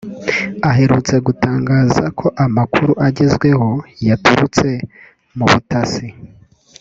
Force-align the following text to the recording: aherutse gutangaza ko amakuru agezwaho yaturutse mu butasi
aherutse 0.69 1.15
gutangaza 1.27 2.03
ko 2.19 2.27
amakuru 2.45 2.91
agezwaho 3.07 3.71
yaturutse 4.07 4.69
mu 5.37 5.45
butasi 5.51 6.07